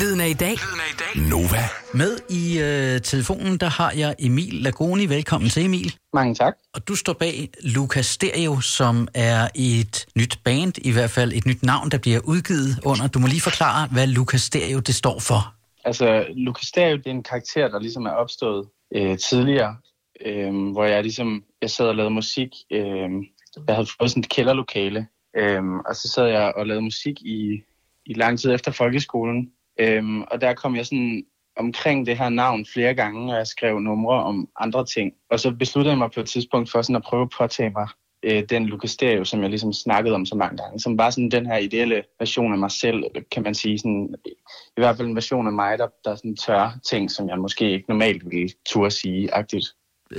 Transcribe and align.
Lyden 0.00 0.20
af 0.20 0.28
i 0.28 0.32
dag. 0.32 0.54
Nova. 1.30 1.62
Med 1.94 2.18
i 2.30 2.58
øh, 2.60 3.00
telefonen, 3.00 3.58
der 3.58 3.66
har 3.68 3.92
jeg 3.96 4.14
Emil 4.18 4.54
Lagoni. 4.54 5.06
Velkommen 5.06 5.50
til, 5.50 5.64
Emil. 5.64 5.94
Mange 6.12 6.34
tak. 6.34 6.54
Og 6.74 6.88
du 6.88 6.94
står 6.94 7.12
bag 7.12 7.48
Lucas 7.62 8.06
Stereo, 8.06 8.60
som 8.60 9.08
er 9.14 9.48
et 9.54 10.06
nyt 10.16 10.38
band, 10.44 10.72
i 10.78 10.92
hvert 10.92 11.10
fald 11.10 11.32
et 11.32 11.46
nyt 11.46 11.62
navn, 11.62 11.88
der 11.90 11.98
bliver 11.98 12.20
udgivet 12.24 12.80
under. 12.86 13.06
Du 13.06 13.18
må 13.18 13.26
lige 13.26 13.40
forklare, 13.40 13.88
hvad 13.92 14.06
Lucas 14.06 14.40
Stereo 14.40 14.80
det 14.80 14.94
står 14.94 15.18
for. 15.18 15.54
Altså, 15.84 16.26
Lucas 16.36 16.66
Stereo, 16.66 16.96
det 16.96 17.06
er 17.06 17.10
en 17.10 17.22
karakter, 17.22 17.68
der 17.68 17.80
ligesom 17.80 18.06
er 18.06 18.10
opstået 18.10 18.68
øh, 18.94 19.18
tidligere, 19.18 19.76
øh, 20.26 20.72
hvor 20.72 20.84
jeg 20.84 21.02
ligesom, 21.02 21.44
jeg 21.62 21.70
sad 21.70 21.86
og 21.86 21.94
lavede 21.94 22.14
musik. 22.14 22.48
Øh, 22.72 23.10
jeg 23.66 23.74
havde 23.74 23.88
fået 23.98 24.10
sådan 24.10 24.20
et 24.20 24.28
kælderlokale, 24.28 25.06
øh, 25.36 25.62
og 25.88 25.96
så 25.96 26.08
sad 26.08 26.26
jeg 26.26 26.52
og 26.56 26.66
lavede 26.66 26.82
musik 26.82 27.20
i, 27.20 27.62
i 28.06 28.14
lang 28.14 28.38
tid 28.38 28.54
efter 28.54 28.72
folkeskolen. 28.72 29.50
Øh, 29.82 30.04
og 30.30 30.40
der 30.40 30.54
kom 30.54 30.76
jeg 30.76 30.86
sådan 30.86 31.24
omkring 31.56 32.06
det 32.06 32.18
her 32.18 32.28
navn 32.28 32.66
flere 32.72 32.94
gange, 32.94 33.32
og 33.32 33.38
jeg 33.38 33.46
skrev 33.46 33.80
numre 33.80 34.24
om 34.24 34.48
andre 34.60 34.84
ting. 34.86 35.12
Og 35.30 35.40
så 35.40 35.50
besluttede 35.50 35.92
jeg 35.92 35.98
mig 35.98 36.10
på 36.10 36.20
et 36.20 36.28
tidspunkt 36.28 36.70
for 36.70 36.82
sådan 36.82 36.96
at 36.96 37.02
prøve 37.02 37.22
at 37.22 37.34
påtage 37.38 37.70
mig 37.70 37.88
øh, 38.22 38.42
den 38.50 38.66
Lucas 38.66 38.90
Stereo, 38.90 39.24
som 39.24 39.40
jeg 39.42 39.50
ligesom 39.50 39.72
snakkede 39.72 40.14
om 40.14 40.26
så 40.26 40.34
mange 40.34 40.56
gange, 40.56 40.80
som 40.80 40.98
var 40.98 41.10
sådan 41.10 41.30
den 41.30 41.46
her 41.46 41.56
ideelle 41.56 42.02
version 42.18 42.52
af 42.52 42.58
mig 42.58 42.70
selv, 42.70 43.04
kan 43.32 43.42
man 43.42 43.54
sige. 43.54 43.78
Sådan, 43.78 44.14
I 44.76 44.80
hvert 44.80 44.96
fald 44.96 45.08
en 45.08 45.14
version 45.14 45.46
af 45.46 45.52
mig, 45.52 45.78
der, 45.78 45.88
der 46.04 46.16
sådan 46.16 46.36
tør 46.36 46.78
ting, 46.90 47.10
som 47.10 47.28
jeg 47.28 47.38
måske 47.38 47.70
ikke 47.70 47.88
normalt 47.88 48.22
ville 48.30 48.48
turde 48.66 48.90
sige 48.90 49.34
agtigt. 49.34 49.66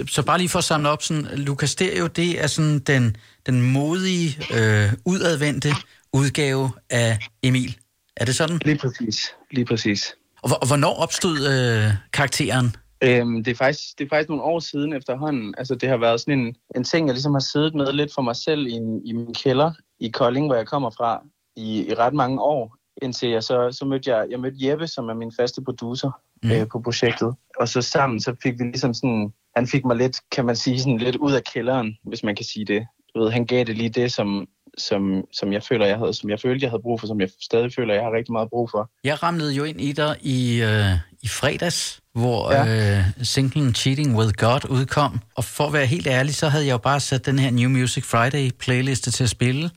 Så 0.07 0.25
bare 0.25 0.37
lige 0.37 0.49
for 0.49 0.57
at 0.57 0.63
samle 0.63 0.89
op, 0.89 1.01
sådan, 1.01 1.25
Lucas 1.37 1.69
Stereo, 1.69 2.07
det 2.07 2.43
er 2.43 2.47
sådan 2.47 2.79
den, 2.79 3.17
den 3.45 3.73
modige, 3.73 4.29
øh, 4.57 4.93
udadvendte 5.05 5.69
udgave 6.13 6.69
af 6.89 7.19
Emil. 7.43 7.77
Er 8.17 8.25
det 8.25 8.35
sådan? 8.35 8.59
Lige 8.65 8.77
præcis. 8.77 9.35
Lige 9.51 9.65
præcis. 9.65 10.15
Og, 10.41 10.49
og 10.61 10.67
hvornår 10.67 10.93
opstod 11.03 11.37
øh, 11.37 11.93
karakteren? 12.13 12.75
Øhm, 13.03 13.43
det, 13.43 13.51
er 13.51 13.55
faktisk, 13.55 13.99
det 13.99 14.05
er 14.05 14.09
faktisk 14.09 14.29
nogle 14.29 14.43
år 14.43 14.59
siden 14.59 14.93
efterhånden. 14.93 15.53
Altså, 15.57 15.75
det 15.75 15.89
har 15.89 15.97
været 15.97 16.19
sådan 16.19 16.39
en, 16.39 16.55
en 16.75 16.83
ting, 16.83 17.07
jeg 17.07 17.13
ligesom 17.13 17.33
har 17.33 17.39
siddet 17.39 17.75
med 17.75 17.93
lidt 17.93 18.13
for 18.13 18.21
mig 18.21 18.35
selv 18.35 18.67
i, 18.67 18.71
en- 18.71 19.01
i 19.05 19.13
min 19.13 19.33
kælder 19.33 19.71
i 19.99 20.09
Kolding, 20.09 20.45
hvor 20.45 20.55
jeg 20.55 20.67
kommer 20.67 20.89
fra, 20.89 21.21
i, 21.55 21.85
i 21.89 21.93
ret 21.93 22.13
mange 22.13 22.41
år. 22.41 22.75
Indtil 23.01 23.29
jeg 23.29 23.43
så, 23.43 23.71
så 23.71 23.85
mødte 23.85 24.15
jeg, 24.15 24.27
jeg 24.29 24.39
mødte 24.39 24.67
Jeppe, 24.69 24.87
som 24.87 25.09
er 25.09 25.13
min 25.13 25.31
faste 25.39 25.61
producer 25.63 26.11
mm. 26.43 26.51
øh, 26.51 26.67
på 26.71 26.79
projektet. 26.79 27.35
Og 27.59 27.67
så 27.67 27.81
sammen, 27.81 28.19
så 28.19 28.35
fik 28.43 28.53
vi 28.59 28.63
ligesom 28.63 28.93
sådan, 28.93 29.33
han 29.55 29.67
fik 29.67 29.85
mig 29.85 29.95
lidt, 29.97 30.17
kan 30.31 30.45
man 30.45 30.55
sige, 30.55 30.79
sådan 30.79 30.97
lidt 30.97 31.15
ud 31.15 31.31
af 31.33 31.43
kælderen, 31.43 31.97
hvis 32.03 32.23
man 32.23 32.35
kan 32.35 32.45
sige 32.45 32.65
det. 32.65 32.87
Du 33.15 33.23
ved, 33.23 33.31
han 33.31 33.45
gav 33.45 33.63
det 33.65 33.77
lige 33.77 33.89
det, 33.89 34.11
som, 34.13 34.47
som, 34.77 35.21
som 35.33 35.53
jeg 35.53 35.63
føler, 35.63 35.85
jeg 35.85 35.97
havde, 35.97 36.13
som 36.13 36.29
jeg 36.29 36.39
følte, 36.39 36.63
jeg 36.63 36.69
havde 36.71 36.81
brug 36.81 36.99
for, 36.99 37.07
som 37.07 37.21
jeg 37.21 37.29
stadig 37.41 37.71
føler, 37.75 37.93
jeg 37.93 38.03
har 38.03 38.11
rigtig 38.17 38.31
meget 38.31 38.49
brug 38.49 38.69
for. 38.71 38.89
Jeg 39.03 39.23
ramlede 39.23 39.53
jo 39.53 39.63
ind 39.63 39.81
i 39.81 39.91
dig 39.91 40.15
i, 40.21 40.61
øh, 40.61 40.85
i 41.21 41.27
fredags, 41.27 41.99
hvor 42.15 42.51
ja. 42.53 42.97
øh, 42.97 43.03
singlen 43.23 43.73
Cheating 43.75 44.17
With 44.17 44.33
God 44.37 44.69
udkom. 44.69 45.19
Og 45.35 45.43
for 45.43 45.67
at 45.67 45.73
være 45.73 45.85
helt 45.85 46.07
ærlig, 46.07 46.35
så 46.35 46.49
havde 46.49 46.65
jeg 46.65 46.71
jo 46.71 46.77
bare 46.77 46.99
sat 46.99 47.25
den 47.25 47.39
her 47.39 47.51
New 47.51 47.69
Music 47.69 48.03
Friday 48.05 48.49
playliste 48.59 49.11
til 49.11 49.23
at 49.23 49.29
spille. 49.29 49.69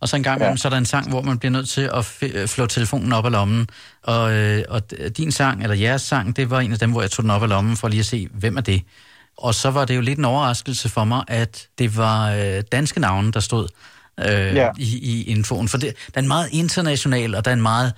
Og 0.00 0.08
så 0.08 0.16
en 0.16 0.22
gang 0.22 0.40
Ja. 0.40 0.48
ja. 0.48 0.56
så 0.56 0.68
er 0.68 0.70
der 0.70 0.76
en 0.78 0.86
sang, 0.86 1.08
hvor 1.10 1.22
man 1.22 1.38
bliver 1.38 1.52
nødt 1.52 1.68
til 1.68 1.80
at 1.94 2.04
f- 2.22 2.38
øh, 2.38 2.48
flå 2.48 2.66
telefonen 2.66 3.12
op 3.12 3.24
af 3.24 3.32
lommen. 3.32 3.66
Og, 4.02 4.32
øh, 4.32 4.64
og 4.68 4.82
din 5.16 5.32
sang, 5.32 5.62
eller 5.62 5.76
jeres 5.76 6.02
sang, 6.02 6.36
det 6.36 6.50
var 6.50 6.60
en 6.60 6.72
af 6.72 6.78
dem, 6.78 6.90
hvor 6.90 7.00
jeg 7.00 7.10
tog 7.10 7.22
den 7.22 7.30
op 7.30 7.42
af 7.42 7.48
lommen 7.48 7.76
for 7.76 7.88
lige 7.88 8.00
at 8.00 8.06
se, 8.06 8.28
hvem 8.32 8.56
er 8.56 8.60
det. 8.60 8.82
Og 9.38 9.54
så 9.54 9.70
var 9.70 9.84
det 9.84 9.96
jo 9.96 10.00
lidt 10.00 10.18
en 10.18 10.24
overraskelse 10.24 10.88
for 10.88 11.04
mig, 11.04 11.24
at 11.28 11.68
det 11.78 11.96
var 11.96 12.32
øh, 12.32 12.62
danske 12.72 13.00
navne, 13.00 13.32
der 13.32 13.40
stod 13.40 13.68
øh, 14.18 14.54
Ja. 14.54 14.70
i, 14.78 14.98
i 15.02 15.24
infoen. 15.30 15.68
For 15.68 15.78
det, 15.78 15.94
der 16.14 16.18
er 16.18 16.22
en 16.22 16.28
meget 16.28 16.48
international, 16.52 17.34
og 17.34 17.44
der 17.44 17.50
er 17.50 17.54
en 17.54 17.62
meget, 17.62 17.92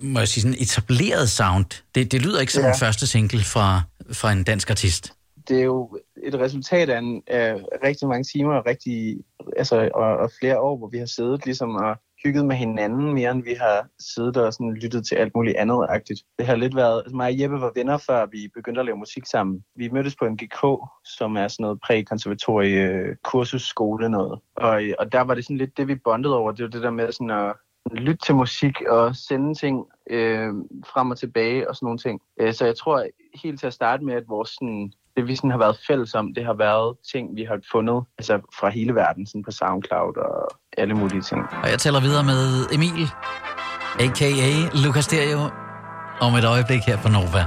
må 0.00 0.18
jeg 0.18 0.28
sige, 0.28 0.42
sådan 0.42 0.56
etableret 0.60 1.30
sound. 1.30 1.82
Det, 1.94 2.12
det 2.12 2.22
lyder 2.22 2.40
ikke 2.40 2.52
som 2.52 2.62
Ja. 2.64 2.68
en 2.68 2.78
første 2.78 3.06
single 3.06 3.44
fra, 3.44 3.82
fra 4.12 4.32
en 4.32 4.44
dansk 4.44 4.70
artist. 4.70 5.12
det 5.48 5.58
er 5.58 5.64
jo 5.64 5.98
et 6.26 6.34
resultat 6.34 6.90
af, 6.90 6.98
en, 6.98 7.22
af 7.26 7.54
rigtig 7.84 8.08
mange 8.08 8.24
timer 8.24 8.54
og, 8.54 8.66
rigtig, 8.66 9.16
altså, 9.56 9.90
og, 9.94 10.16
og 10.16 10.30
flere 10.40 10.60
år, 10.60 10.76
hvor 10.78 10.88
vi 10.88 10.98
har 10.98 11.06
siddet 11.06 11.44
ligesom 11.44 11.70
og 11.74 11.96
hygget 12.24 12.44
med 12.46 12.56
hinanden 12.56 13.14
mere, 13.14 13.30
end 13.30 13.44
vi 13.44 13.54
har 13.54 13.86
siddet 14.14 14.36
og 14.36 14.52
sådan 14.52 14.74
lyttet 14.74 15.06
til 15.06 15.14
alt 15.14 15.34
muligt 15.34 15.56
andet 15.56 15.86
agtigt. 15.88 16.20
Det 16.38 16.46
har 16.46 16.56
lidt 16.56 16.76
været, 16.76 16.98
altså 16.98 17.16
mig 17.16 17.26
og 17.26 17.40
Jeppe 17.40 17.60
var 17.60 17.72
venner, 17.74 17.98
før 17.98 18.26
vi 18.26 18.50
begyndte 18.54 18.80
at 18.80 18.84
lave 18.84 18.96
musik 18.96 19.26
sammen. 19.26 19.64
Vi 19.76 19.88
mødtes 19.88 20.16
på 20.16 20.28
MGK, 20.28 20.60
som 21.04 21.36
er 21.36 21.48
sådan 21.48 21.62
noget 21.62 21.80
præ-konservatorie 21.80 23.16
kursusskole 23.24 24.08
noget. 24.08 24.40
Og, 24.56 24.82
og 24.98 25.12
der 25.12 25.20
var 25.20 25.34
det 25.34 25.44
sådan 25.44 25.56
lidt 25.56 25.76
det, 25.76 25.88
vi 25.88 25.94
bondede 25.94 26.36
over. 26.36 26.52
Det 26.52 26.62
var 26.62 26.70
det 26.70 26.82
der 26.82 26.90
med 26.90 27.12
sådan 27.12 27.30
at 27.30 27.54
lytte 27.92 28.24
til 28.26 28.34
musik 28.34 28.80
og 28.88 29.16
sende 29.16 29.54
ting 29.54 29.86
øh, 30.10 30.48
frem 30.86 31.10
og 31.10 31.18
tilbage 31.18 31.68
og 31.68 31.76
sådan 31.76 31.86
nogle 31.86 31.98
ting. 31.98 32.20
Øh, 32.40 32.54
så 32.54 32.64
jeg 32.64 32.76
tror 32.76 33.06
helt 33.42 33.60
til 33.60 33.66
at 33.66 33.74
starte 33.74 34.04
med, 34.04 34.14
at 34.14 34.28
vores 34.28 34.50
sådan, 34.50 34.92
det 35.16 35.28
vi 35.28 35.36
sådan 35.36 35.50
har 35.50 35.58
været 35.58 35.80
fælles 35.86 36.14
om, 36.14 36.34
det 36.34 36.44
har 36.44 36.54
været 36.54 36.96
ting, 37.12 37.36
vi 37.36 37.44
har 37.44 37.60
fundet 37.72 38.04
altså 38.18 38.40
fra 38.58 38.68
hele 38.68 38.94
verden, 38.94 39.26
sådan 39.26 39.42
på 39.42 39.50
SoundCloud 39.50 40.16
og 40.16 40.48
alle 40.78 40.94
mulige 40.94 41.22
ting. 41.22 41.42
Og 41.62 41.70
jeg 41.70 41.78
taler 41.78 42.00
videre 42.00 42.24
med 42.24 42.66
Emil, 42.72 43.10
a.k.a. 44.00 44.68
Lucas 44.74 45.04
Stereo, 45.04 45.50
om 46.20 46.34
et 46.34 46.44
øjeblik 46.44 46.82
her 46.86 46.96
på 46.96 47.08
Nova. 47.08 47.46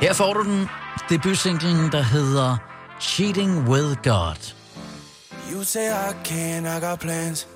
Her 0.00 0.12
får 0.12 0.32
du 0.34 0.42
den 0.42 0.68
debutsinglen, 1.08 1.92
der 1.92 2.02
hedder 2.02 2.56
Cheating 3.00 3.68
With 3.68 4.02
God. 4.02 4.54
You 5.52 5.64
say 5.64 5.88
I 5.88 6.12
can, 6.24 6.66
I 6.66 6.80
got 6.80 6.98
plans. 7.00 7.48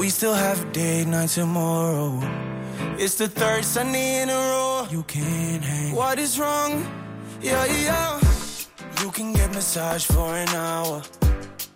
We 0.00 0.08
still 0.10 0.34
have 0.34 0.58
a 0.60 0.72
date 0.72 1.08
night 1.08 1.30
tomorrow. 1.30 2.22
It's 2.98 3.16
the 3.16 3.28
third 3.28 3.64
Sunday 3.64 4.22
in 4.22 4.28
a 4.28 4.40
row. 4.52 4.86
You 4.92 5.02
can't 5.02 5.64
hang. 5.64 5.94
What 5.96 6.18
is 6.18 6.38
wrong? 6.40 6.84
Yeah, 7.42 7.64
yeah. 7.66 8.20
You 9.02 9.10
can 9.10 9.32
get 9.32 9.54
massage 9.54 10.04
for 10.04 10.34
an 10.34 10.48
hour. 10.48 11.02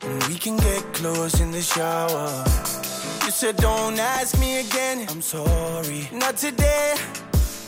And 0.06 0.22
we 0.24 0.36
can 0.36 0.56
get 0.56 0.82
close 0.92 1.40
in 1.40 1.50
the 1.50 1.62
shower. 1.62 2.44
You 3.24 3.30
said 3.30 3.56
don't 3.56 3.98
ask 3.98 4.38
me 4.38 4.60
again. 4.60 5.06
I'm 5.08 5.22
sorry. 5.22 6.08
Not 6.12 6.36
today. 6.36 6.94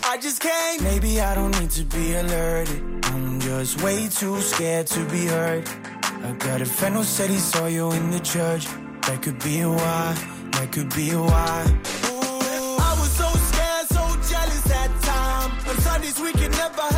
I 0.05 0.19
just 0.19 0.41
can't. 0.41 0.83
Maybe 0.83 1.21
I 1.21 1.35
don't 1.35 1.59
need 1.61 1.71
to 1.71 1.85
be 1.85 2.15
alerted. 2.15 2.83
I'm 3.07 3.41
just 3.41 3.83
way 3.83 4.09
too 4.09 4.41
scared 4.41 4.87
to 4.89 5.05
be 5.07 5.27
hurt. 5.27 5.69
I 6.23 6.33
got 6.39 6.61
a 6.61 6.67
friend 6.67 6.95
who 6.97 7.05
said 7.05 7.31
he 7.31 7.39
saw 7.39 7.67
you 7.67 7.91
in 7.93 8.11
the 8.11 8.21
church. 8.21 8.67
That 9.07 9.23
could 9.23 9.43
be 9.43 9.65
why. 9.65 10.15
That 10.53 10.73
could 10.73 10.95
be 10.95 11.11
why. 11.11 11.65
I 12.89 12.97
was 13.01 13.11
so 13.23 13.29
scared, 13.51 13.87
so 13.97 14.05
jealous 14.31 14.63
that 14.75 14.91
time. 15.03 15.51
On 15.69 15.77
Sundays 15.83 16.21
we 16.21 16.33
could 16.33 16.53
never 16.53 16.96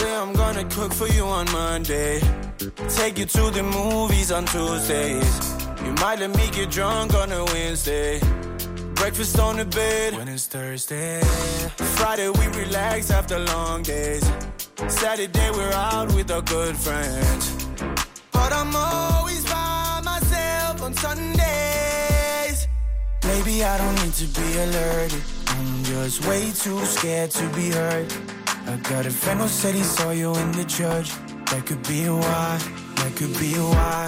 Say 0.00 0.16
I'm 0.16 0.32
gonna 0.32 0.64
cook 0.64 0.94
for 0.94 1.08
you 1.08 1.24
on 1.24 1.44
Monday. 1.52 2.20
Take 2.88 3.18
you 3.18 3.26
to 3.26 3.50
the 3.50 3.62
movies 3.62 4.32
on 4.32 4.46
Tuesdays. 4.46 5.34
You 5.84 5.92
might 6.00 6.18
let 6.20 6.34
me 6.34 6.48
get 6.52 6.70
drunk 6.70 7.12
on 7.12 7.30
a 7.30 7.44
Wednesday. 7.44 8.18
Breakfast 8.94 9.38
on 9.38 9.58
the 9.58 9.66
bed 9.66 10.14
when 10.16 10.26
it's 10.28 10.46
Thursday. 10.46 11.20
Friday 11.98 12.30
we 12.30 12.46
relax 12.62 13.10
after 13.10 13.38
long 13.40 13.82
days. 13.82 14.24
Saturday 14.88 15.50
we're 15.50 15.74
out 15.74 16.08
with 16.14 16.30
our 16.30 16.40
good 16.40 16.78
friends. 16.78 17.44
But 18.32 18.54
I'm 18.54 18.74
always 18.74 19.44
by 19.44 20.00
myself 20.02 20.82
on 20.82 20.94
Sundays. 20.94 22.66
Maybe 23.24 23.62
I 23.62 23.76
don't 23.76 23.96
need 24.02 24.14
to 24.14 24.28
be 24.40 24.48
alerted. 24.64 25.22
I'm 25.48 25.84
just 25.84 26.26
way 26.26 26.52
too 26.52 26.82
scared 26.86 27.32
to 27.32 27.46
be 27.50 27.68
hurt. 27.68 28.39
I 28.70 28.76
got 28.76 29.04
a 29.04 29.10
friend 29.10 29.40
who 29.40 29.48
said 29.48 29.74
he 29.74 29.82
saw 29.82 30.12
you 30.12 30.32
in 30.32 30.52
the 30.52 30.64
church. 30.64 31.10
That 31.50 31.66
could 31.66 31.82
be 31.88 32.08
why. 32.08 32.58
That 32.98 33.16
could 33.16 33.36
be 33.40 33.54
why. 33.54 34.06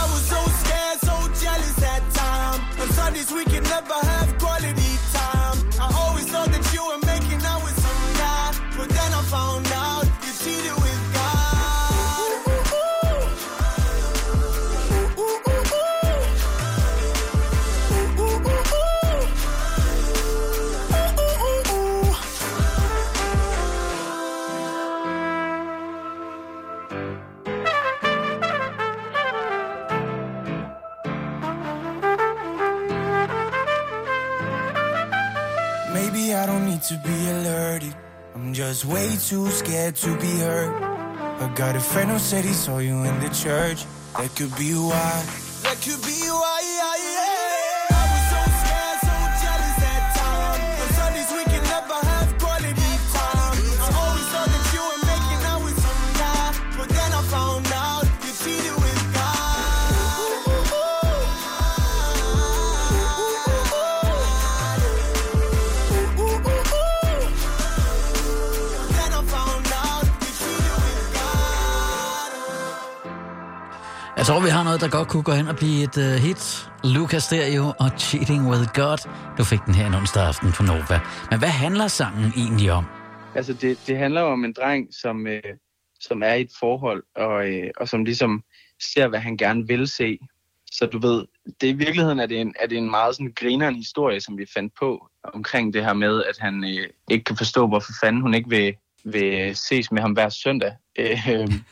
I 0.00 0.02
was 0.10 0.24
so 0.26 0.40
scared, 0.60 0.98
so 1.08 1.14
jealous 1.44 1.76
that 1.76 2.02
time. 2.14 2.60
On 2.80 2.88
Sundays 2.94 3.30
we 3.30 3.44
could 3.44 3.62
never 3.62 4.07
Maybe 35.98 36.32
I 36.32 36.46
don't 36.46 36.64
need 36.64 36.82
to 36.82 36.96
be 37.04 37.18
alerted. 37.28 37.92
I'm 38.32 38.54
just 38.54 38.84
way 38.84 39.08
too 39.28 39.48
scared 39.50 39.96
to 39.96 40.16
be 40.18 40.32
hurt. 40.38 40.72
I 41.42 41.52
got 41.56 41.74
a 41.74 41.80
friend 41.80 42.08
who 42.08 42.20
said 42.20 42.44
he 42.44 42.52
saw 42.52 42.78
you 42.78 43.02
in 43.02 43.18
the 43.18 43.30
church. 43.30 43.84
That 44.16 44.30
could 44.36 44.54
be 44.56 44.74
why. 44.74 45.14
That 45.64 45.76
could 45.82 46.00
be 46.06 46.20
why. 46.30 46.47
Tror, 74.28 74.40
vi 74.40 74.48
har 74.48 74.64
noget, 74.64 74.80
der 74.80 74.88
godt 74.88 75.08
kunne 75.08 75.22
gå 75.22 75.32
hen 75.32 75.48
og 75.48 75.56
blive 75.56 75.82
et 75.82 75.96
uh, 75.96 76.22
hit. 76.24 76.70
Lucas 76.84 77.22
Stereo 77.22 77.64
og 77.78 77.90
Cheating 77.98 78.50
With 78.50 78.66
God. 78.74 78.98
Du 79.38 79.44
fik 79.44 79.58
den 79.66 79.74
her 79.74 79.86
en 79.86 79.94
onsdag 79.94 80.22
aften 80.22 80.52
på 80.52 80.62
Nova. 80.62 81.00
Men 81.30 81.38
hvad 81.38 81.48
handler 81.48 81.88
sangen 81.88 82.32
egentlig 82.36 82.72
om? 82.72 82.84
Altså, 83.34 83.52
det, 83.52 83.78
det 83.86 83.98
handler 83.98 84.22
om 84.22 84.44
en 84.44 84.52
dreng, 84.52 84.88
som, 85.02 85.26
øh, 85.26 85.42
som 86.00 86.22
er 86.22 86.34
i 86.34 86.40
et 86.40 86.50
forhold, 86.60 87.02
og, 87.16 87.48
øh, 87.48 87.70
og 87.76 87.88
som 87.88 88.04
ligesom 88.04 88.42
ser, 88.92 89.08
hvad 89.08 89.18
han 89.18 89.36
gerne 89.36 89.66
vil 89.66 89.88
se. 89.88 90.18
Så 90.72 90.86
du 90.86 90.98
ved, 90.98 91.24
det 91.60 91.66
i 91.66 91.72
virkeligheden 91.72 92.20
er 92.20 92.26
det 92.26 92.40
en, 92.40 92.54
er 92.60 92.66
det 92.66 92.78
en 92.78 92.90
meget 92.90 93.14
sådan 93.14 93.32
grineren 93.36 93.74
historie, 93.74 94.20
som 94.20 94.38
vi 94.38 94.46
fandt 94.54 94.72
på 94.80 95.08
omkring 95.34 95.74
det 95.74 95.84
her 95.84 95.92
med, 95.92 96.24
at 96.24 96.38
han 96.38 96.64
øh, 96.64 96.86
ikke 97.10 97.24
kan 97.24 97.36
forstå, 97.36 97.66
hvorfor 97.66 97.92
fanden 98.02 98.22
hun 98.22 98.34
ikke 98.34 98.48
vil, 98.48 98.74
vil 99.04 99.56
ses 99.56 99.92
med 99.92 100.02
ham 100.02 100.12
hver 100.12 100.28
søndag. 100.28 100.72
Øh, 100.98 101.28
øhm, 101.28 101.64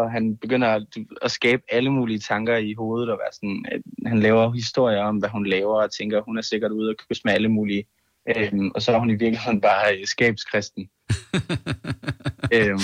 og 0.00 0.10
han 0.10 0.36
begynder 0.36 0.68
at, 0.68 0.86
at 1.22 1.30
skabe 1.30 1.62
alle 1.68 1.90
mulige 1.90 2.18
tanker 2.18 2.56
i 2.56 2.74
hovedet, 2.74 3.10
og 3.10 3.18
være 3.18 3.32
sådan, 3.32 3.64
at 3.72 3.80
han 4.06 4.20
laver 4.20 4.52
historier 4.52 5.02
om, 5.02 5.16
hvad 5.16 5.28
hun 5.28 5.46
laver, 5.46 5.82
og 5.82 5.90
tænker, 5.98 6.18
at 6.18 6.24
hun 6.24 6.38
er 6.38 6.42
sikkert 6.42 6.72
ude 6.72 6.90
og 6.90 6.96
kysse 7.08 7.22
med 7.24 7.32
alle 7.32 7.48
mulige. 7.48 7.84
Øhm, 8.36 8.70
og 8.74 8.82
så 8.82 8.92
er 8.92 8.98
hun 8.98 9.10
i 9.10 9.14
virkeligheden 9.14 9.60
bare 9.60 10.06
skabskristen. 10.06 10.90
øhm, 12.54 12.80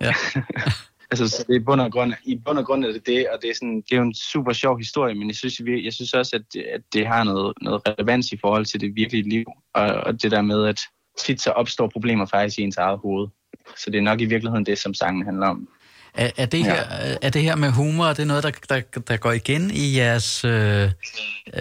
ja. 0.00 0.14
altså, 1.10 1.28
så 1.28 1.44
det 1.48 1.56
er 1.56 1.60
i 1.60 1.64
bund 1.64 1.80
og 1.80 1.92
grund, 1.92 2.12
i 2.24 2.40
bund 2.44 2.58
og 2.58 2.66
grund 2.66 2.84
er 2.84 2.92
det 2.92 3.06
det, 3.06 3.28
og 3.28 3.38
det 3.42 3.50
er, 3.50 3.54
sådan, 3.54 3.76
det 3.76 3.92
er 3.92 3.96
jo 3.96 4.02
en 4.02 4.14
super 4.14 4.52
sjov 4.52 4.78
historie, 4.78 5.14
men 5.14 5.28
jeg 5.28 5.36
synes, 5.36 5.60
jeg, 5.60 5.84
jeg 5.84 5.92
synes 5.92 6.14
også, 6.14 6.36
at 6.36 6.42
det, 6.52 6.62
at 6.62 6.80
det 6.92 7.06
har 7.06 7.24
noget, 7.24 7.52
noget 7.60 7.82
relevans 7.88 8.32
i 8.32 8.38
forhold 8.40 8.64
til 8.64 8.80
det 8.80 8.96
virkelige 8.96 9.28
liv, 9.28 9.46
og, 9.74 9.86
og 9.86 10.22
det 10.22 10.30
der 10.30 10.42
med, 10.42 10.66
at 10.66 10.80
tit 11.18 11.40
så 11.40 11.50
opstår 11.50 11.88
problemer 11.88 12.26
faktisk 12.26 12.58
i 12.58 12.62
ens 12.62 12.76
eget 12.76 12.98
hoved. 12.98 13.28
Så 13.76 13.90
det 13.90 13.98
er 13.98 14.02
nok 14.02 14.20
i 14.20 14.24
virkeligheden 14.24 14.66
det, 14.66 14.78
som 14.78 14.94
sangen 14.94 15.24
handler 15.24 15.46
om. 15.46 15.68
Er, 16.14 16.30
er, 16.36 16.46
det 16.46 16.64
her, 16.64 16.74
ja. 16.74 17.16
er 17.22 17.30
det 17.30 17.42
her 17.42 17.56
med 17.56 17.70
humor, 17.70 18.04
er 18.04 18.14
det 18.14 18.26
noget, 18.26 18.42
der, 18.44 18.50
der, 18.68 18.80
der 19.00 19.16
går 19.16 19.32
igen 19.32 19.70
i 19.70 19.96
jeres, 19.96 20.44
øh, 20.44 20.90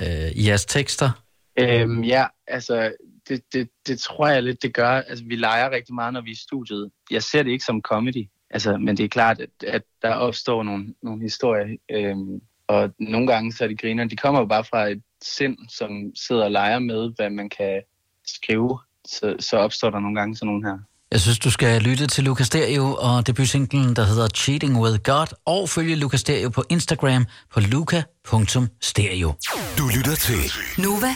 øh, 0.02 0.32
i 0.36 0.48
jeres 0.48 0.66
tekster? 0.66 1.24
Øhm, 1.60 2.04
ja, 2.04 2.26
altså 2.48 2.94
det, 3.30 3.42
det, 3.54 3.70
det 3.88 4.00
tror 4.00 4.28
jeg 4.28 4.44
lidt, 4.44 4.64
det 4.64 4.74
gør. 4.74 4.90
Altså, 4.90 5.26
vi 5.26 5.36
leger 5.36 5.70
rigtig 5.70 5.96
meget, 5.96 6.14
når 6.14 6.22
vi 6.22 6.30
er 6.30 6.34
i 6.34 6.38
studiet. 6.38 6.90
Jeg 7.12 7.24
ser 7.24 7.44
det 7.44 7.52
ikke 7.52 7.66
som 7.66 7.82
comedy, 7.82 8.30
altså, 8.50 8.78
men 8.78 8.98
det 8.98 9.04
er 9.04 9.10
klart, 9.10 9.40
at, 9.40 9.50
at 9.68 9.82
der 10.02 10.14
opstår 10.14 10.64
nogle, 10.64 10.94
nogle 11.04 11.22
historier, 11.22 11.78
øhm, 11.92 12.42
og 12.68 12.94
nogle 13.00 13.28
gange 13.28 13.54
så 13.54 13.64
er 13.64 13.68
det 13.68 13.82
griner. 13.82 14.06
De 14.06 14.16
kommer 14.16 14.40
jo 14.40 14.46
bare 14.46 14.64
fra 14.64 14.88
et 14.88 15.02
sind, 15.24 15.58
som 15.70 16.12
sidder 16.16 16.44
og 16.44 16.52
leger 16.52 16.80
med, 16.80 17.12
hvad 17.16 17.30
man 17.30 17.50
kan 17.50 17.82
skrive. 18.28 18.80
Så, 19.08 19.36
så 19.40 19.58
opstår 19.58 19.90
der 19.90 20.00
nogle 20.00 20.20
gange 20.20 20.36
sådan 20.36 20.48
nogle 20.48 20.70
her. 20.70 20.78
Jeg 21.14 21.22
synes, 21.22 21.40
du 21.40 21.52
skal 21.52 21.82
lytte 21.82 22.08
til 22.08 22.24
Lucas 22.24 22.48
Stereo 22.48 22.96
og 23.00 23.28
debutsinglen, 23.28 23.96
der 23.96 24.06
hedder 24.06 24.28
Cheating 24.28 24.82
With 24.82 25.04
God, 25.04 25.28
og 25.46 25.70
følge 25.70 25.96
Lucas 25.96 26.20
Stereo 26.20 26.50
på 26.50 26.64
Instagram 26.70 27.26
på 27.54 27.60
luca.stereo. 27.60 29.34
Du 29.78 29.88
lytter 29.88 30.16
til 30.16 30.52
Nova 30.78 31.16